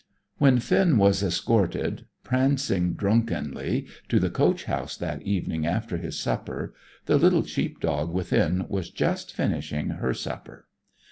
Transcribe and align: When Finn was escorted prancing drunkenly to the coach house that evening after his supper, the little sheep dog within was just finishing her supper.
When 0.39 0.57
Finn 0.57 0.97
was 0.97 1.21
escorted 1.21 2.07
prancing 2.23 2.95
drunkenly 2.95 3.85
to 4.09 4.19
the 4.19 4.31
coach 4.31 4.63
house 4.63 4.97
that 4.97 5.21
evening 5.21 5.67
after 5.67 5.97
his 5.97 6.17
supper, 6.19 6.73
the 7.05 7.19
little 7.19 7.43
sheep 7.43 7.79
dog 7.79 8.11
within 8.11 8.65
was 8.67 8.89
just 8.89 9.31
finishing 9.31 9.89
her 9.89 10.15
supper. 10.15 10.65